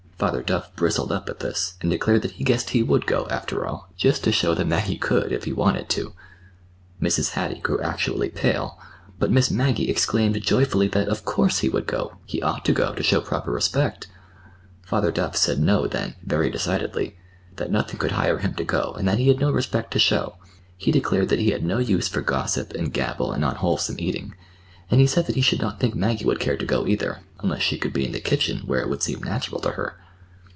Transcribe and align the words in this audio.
Father 0.21 0.43
Duff 0.43 0.71
bristled 0.75 1.11
up 1.11 1.27
at 1.29 1.39
this, 1.39 1.79
and 1.81 1.89
declared 1.89 2.21
that 2.21 2.33
he 2.33 2.43
guessed 2.43 2.69
he 2.69 2.83
would 2.83 3.07
go, 3.07 3.25
after 3.31 3.65
all, 3.65 3.89
just 3.97 4.23
to 4.23 4.31
show 4.31 4.53
them 4.53 4.69
that 4.69 4.83
he 4.83 4.95
could, 4.95 5.31
if 5.31 5.45
he 5.45 5.51
wanted 5.51 5.89
to. 5.89 6.13
Mrs. 7.01 7.31
Hattie 7.31 7.57
grew 7.59 7.81
actually 7.81 8.29
pale, 8.29 8.79
but 9.17 9.31
Miss 9.31 9.49
Maggie 9.49 9.89
exclaimed 9.89 10.39
joyfully 10.39 10.87
that, 10.89 11.07
of 11.07 11.25
course, 11.25 11.61
he 11.61 11.69
would 11.69 11.87
go—he 11.87 12.39
ought 12.43 12.63
to 12.65 12.71
go, 12.71 12.93
to 12.93 13.01
show 13.01 13.19
proper 13.19 13.49
respect! 13.51 14.05
Father 14.83 15.09
Duff 15.11 15.35
said 15.35 15.59
no 15.59 15.87
then, 15.87 16.13
very 16.23 16.51
decidedly; 16.51 17.17
that 17.55 17.71
nothing 17.71 17.97
could 17.97 18.11
hire 18.11 18.37
him 18.37 18.53
to 18.53 18.63
go, 18.63 18.93
and 18.99 19.07
that 19.07 19.17
he 19.17 19.27
had 19.27 19.39
no 19.39 19.49
respect 19.49 19.89
to 19.93 19.97
show. 19.97 20.35
He 20.77 20.91
declared 20.91 21.29
that 21.29 21.39
he 21.39 21.49
had 21.49 21.65
no 21.65 21.79
use 21.79 22.07
for 22.07 22.21
gossip 22.21 22.73
and 22.73 22.93
gabble 22.93 23.31
and 23.31 23.43
unwholesome 23.43 23.95
eating; 23.97 24.35
and 24.91 25.01
he 25.01 25.07
said 25.07 25.25
that 25.25 25.35
he 25.35 25.41
should 25.41 25.61
not 25.61 25.79
think 25.79 25.95
Maggie 25.95 26.25
would 26.25 26.39
care 26.39 26.57
to 26.57 26.65
go, 26.67 26.85
either,—unless 26.85 27.63
she 27.63 27.79
could 27.79 27.91
be 27.91 28.05
in 28.05 28.11
the 28.11 28.19
kitchen, 28.19 28.59
where 28.67 28.81
it 28.81 28.87
would 28.87 29.01
seem 29.01 29.23
natural 29.23 29.59
to 29.61 29.71
her! 29.71 29.97